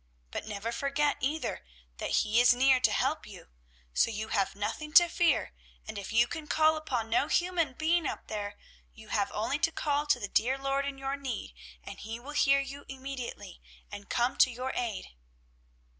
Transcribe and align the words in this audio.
But 0.31 0.47
never 0.47 0.71
forget, 0.71 1.17
either, 1.19 1.63
that 1.97 2.09
He 2.09 2.39
is 2.41 2.55
near 2.55 2.79
to 2.79 2.91
help 2.91 3.27
you. 3.27 3.49
So 3.93 4.09
you 4.09 4.29
have 4.29 4.55
nothing 4.55 4.93
to 4.93 5.07
fear, 5.07 5.53
and 5.87 5.95
if 5.95 6.11
you 6.11 6.25
can 6.25 6.47
call 6.47 6.75
upon 6.75 7.07
no 7.07 7.27
human 7.27 7.73
being 7.73 8.07
up 8.07 8.25
there, 8.25 8.57
you 8.95 9.09
have 9.09 9.31
only 9.31 9.59
to 9.59 9.71
call 9.71 10.07
to 10.07 10.19
the 10.19 10.27
dear 10.27 10.57
Lord 10.57 10.87
in 10.87 10.97
your 10.97 11.17
need, 11.17 11.53
and 11.83 11.99
He 11.99 12.19
will 12.19 12.31
hear 12.31 12.59
you 12.59 12.83
immediately 12.87 13.61
and 13.91 14.09
come 14.09 14.37
to 14.37 14.49
your 14.49 14.73
aid." 14.75 15.09